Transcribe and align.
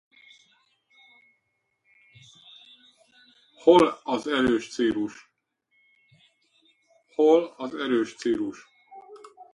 Hol 3.57 3.83
az 4.03 4.27
erős 4.27 4.69
Cyrus? 8.15 8.59